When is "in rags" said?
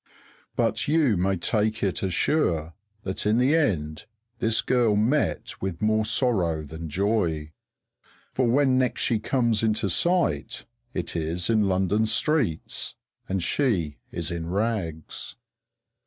14.31-15.35